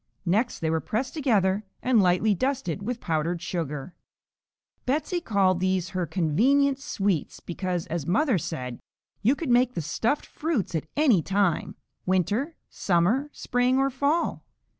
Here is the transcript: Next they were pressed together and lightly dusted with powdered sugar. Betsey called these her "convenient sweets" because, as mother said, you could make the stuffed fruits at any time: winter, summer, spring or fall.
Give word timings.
Next 0.25 0.57
they 0.61 0.71
were 0.71 0.79
pressed 0.81 1.13
together 1.13 1.63
and 1.83 2.01
lightly 2.01 2.33
dusted 2.33 2.81
with 2.81 2.99
powdered 2.99 3.39
sugar. 3.39 3.93
Betsey 4.87 5.21
called 5.21 5.59
these 5.59 5.89
her 5.89 6.07
"convenient 6.07 6.79
sweets" 6.79 7.39
because, 7.39 7.85
as 7.85 8.07
mother 8.07 8.39
said, 8.39 8.79
you 9.21 9.35
could 9.35 9.51
make 9.51 9.75
the 9.75 9.79
stuffed 9.81 10.25
fruits 10.25 10.73
at 10.73 10.87
any 10.97 11.21
time: 11.21 11.75
winter, 12.07 12.55
summer, 12.67 13.29
spring 13.31 13.77
or 13.77 13.91
fall. 13.91 14.43